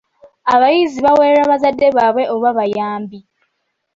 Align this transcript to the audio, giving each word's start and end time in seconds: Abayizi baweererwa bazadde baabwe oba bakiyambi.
Abayizi 0.53 0.99
baweererwa 1.05 1.49
bazadde 1.51 1.87
baabwe 1.97 2.23
oba 2.35 2.57
bakiyambi. 2.57 3.19